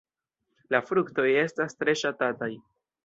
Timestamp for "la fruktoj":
0.75-1.27